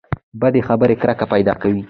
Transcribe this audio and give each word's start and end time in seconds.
بدې 0.41 0.61
خبرې 0.67 0.95
کرکه 1.01 1.25
پیدا 1.33 1.53
کوي. 1.61 1.79